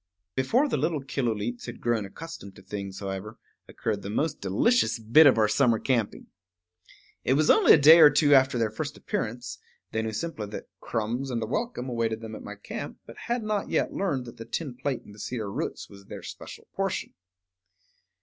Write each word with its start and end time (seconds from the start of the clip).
Before 0.33 0.67
the 0.67 0.77
little 0.77 1.03
Killooleets 1.03 1.67
had 1.67 1.79
grown 1.79 2.05
accustomed 2.07 2.55
to 2.55 2.63
things, 2.63 2.99
however, 3.01 3.37
occurred 3.67 4.01
the 4.01 4.09
most 4.09 4.41
delicious 4.41 4.97
bit 4.97 5.27
of 5.27 5.37
our 5.37 5.47
summer 5.47 5.77
camping. 5.77 6.25
It 7.23 7.35
was 7.35 7.51
only 7.51 7.73
a 7.73 7.77
day 7.77 7.99
or 7.99 8.09
two 8.09 8.33
after 8.33 8.57
their 8.57 8.71
first 8.71 8.97
appearance; 8.97 9.59
they 9.91 10.01
knew 10.01 10.11
simply 10.11 10.47
that 10.47 10.69
crumbs 10.79 11.29
and 11.29 11.43
a 11.43 11.45
welcome 11.45 11.87
awaited 11.87 12.19
them 12.21 12.33
at 12.33 12.41
my 12.41 12.55
camp, 12.55 12.97
but 13.05 13.15
had 13.27 13.43
not 13.43 13.69
yet 13.69 13.93
learned 13.93 14.25
that 14.25 14.37
the 14.37 14.45
tin 14.45 14.73
plate 14.75 15.03
in 15.05 15.11
the 15.11 15.19
cedar 15.19 15.51
roots 15.51 15.87
was 15.87 16.05
their 16.05 16.23
special 16.23 16.67
portion. 16.73 17.13